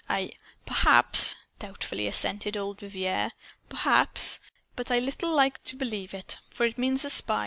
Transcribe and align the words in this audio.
I" 0.09 0.31
"Perhaps," 0.65 1.35
doubtfully 1.59 2.07
assented 2.07 2.57
old 2.57 2.79
Vivier, 2.79 3.29
"perhaps. 3.69 4.39
But 4.75 4.89
I 4.89 4.97
little 4.97 5.31
like 5.31 5.63
to 5.65 5.75
believe 5.75 6.15
it. 6.15 6.39
For 6.49 6.65
it 6.65 6.79
means 6.79 7.05
a 7.05 7.09
spy. 7.11 7.39